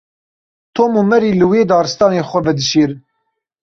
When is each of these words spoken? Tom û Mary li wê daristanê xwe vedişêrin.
Tom 0.75 0.91
û 0.99 1.01
Mary 1.09 1.31
li 1.39 1.45
wê 1.51 1.61
daristanê 1.71 2.21
xwe 2.29 2.39
vedişêrin. 2.45 3.01